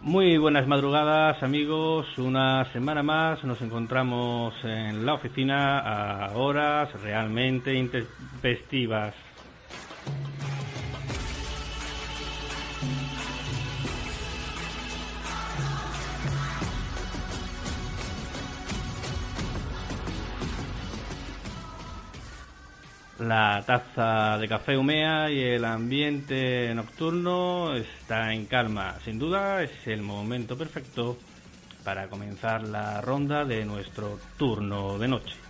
[0.00, 7.74] Muy buenas madrugadas amigos, una semana más nos encontramos en la oficina a horas realmente
[7.74, 9.14] intempestivas.
[23.18, 28.94] La taza de café humea y el ambiente nocturno está en calma.
[29.04, 31.18] Sin duda es el momento perfecto
[31.82, 35.47] para comenzar la ronda de nuestro turno de noche.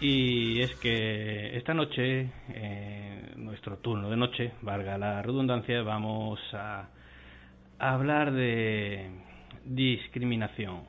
[0.00, 6.88] Y es que esta noche, eh, nuestro turno de noche, valga la redundancia, vamos a
[7.78, 9.10] hablar de
[9.64, 10.82] discriminación.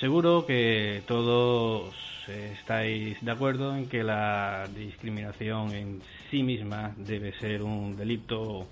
[0.00, 1.94] Seguro que todos
[2.28, 8.66] estáis de acuerdo en que la discriminación en sí misma debe ser un delito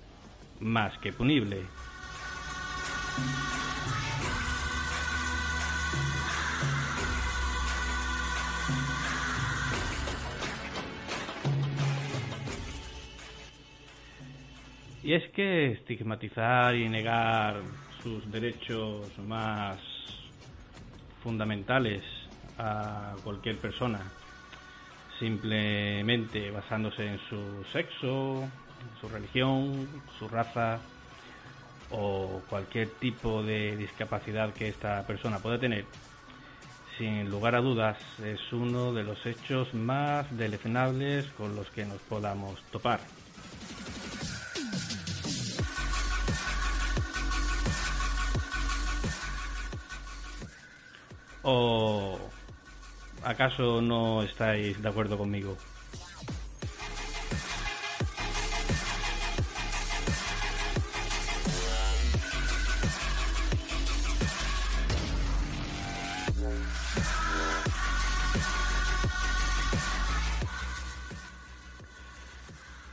[0.59, 1.61] más que punible.
[15.03, 17.61] Y es que estigmatizar y negar
[18.03, 19.94] sus derechos más
[21.25, 22.03] fundamentales
[22.59, 23.99] a cualquier persona,
[25.17, 28.47] simplemente basándose en su sexo,
[29.01, 30.77] su religión, su raza
[31.89, 35.85] o cualquier tipo de discapacidad que esta persona pueda tener,
[36.99, 41.99] sin lugar a dudas es uno de los hechos más deleznables con los que nos
[42.01, 42.99] podamos topar.
[51.47, 52.17] ¿O
[53.23, 55.55] acaso no estáis de acuerdo conmigo?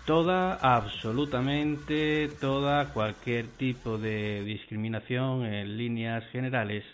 [0.04, 6.84] Toda, absolutamente toda, cualquier tipo de discriminación en líneas generales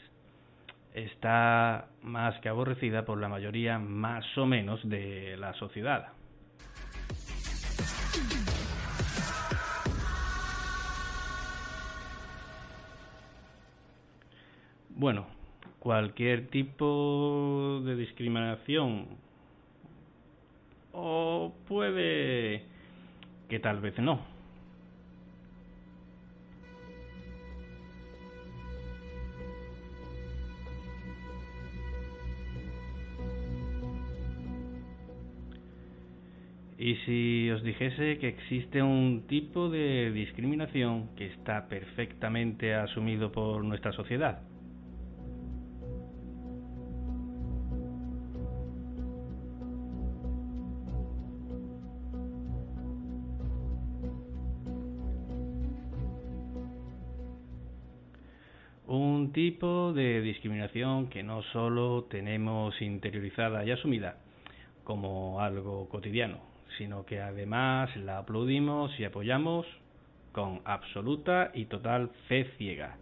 [1.04, 6.08] está más que aborrecida por la mayoría más o menos de la sociedad.
[14.90, 15.26] Bueno,
[15.78, 19.06] cualquier tipo de discriminación
[20.92, 22.64] o puede
[23.48, 24.37] que tal vez no.
[36.80, 43.64] Y si os dijese que existe un tipo de discriminación que está perfectamente asumido por
[43.64, 44.42] nuestra sociedad.
[58.86, 64.18] Un tipo de discriminación que no solo tenemos interiorizada y asumida
[64.84, 66.38] como algo cotidiano,
[66.76, 69.66] sino que además la aplaudimos y apoyamos
[70.32, 72.96] con absoluta y total fe ciega.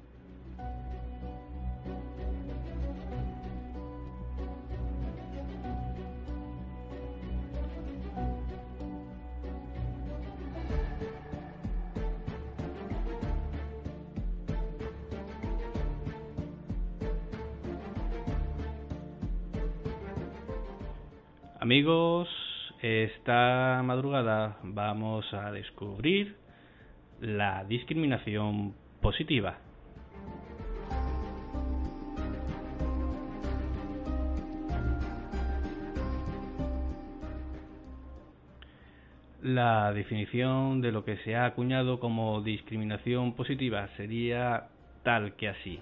[21.66, 22.45] Amigos,
[22.82, 26.36] esta madrugada vamos a descubrir
[27.20, 29.58] la discriminación positiva.
[39.42, 44.68] La definición de lo que se ha acuñado como discriminación positiva sería
[45.04, 45.80] tal que así.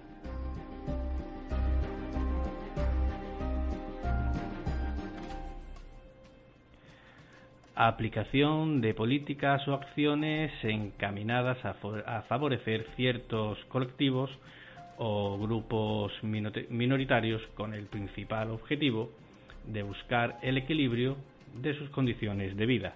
[7.75, 14.31] Aplicación de políticas o acciones encaminadas a, favorecer ciertos colectivos
[14.97, 19.11] o grupos minoritarios con el principal objetivo
[19.67, 21.17] de buscar el equilibrio
[21.61, 22.95] de sus condiciones de vida.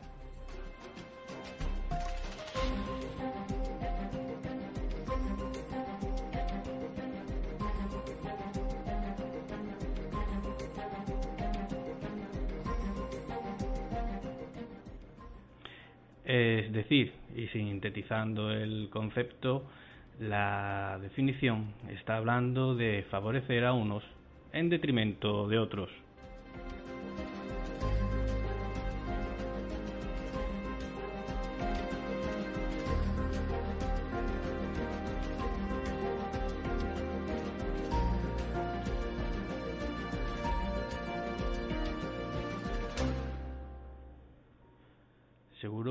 [16.29, 19.65] Es decir, y sintetizando el concepto,
[20.21, 24.05] la definición está hablando de favorecer a unos
[24.53, 25.89] en detrimento de otros.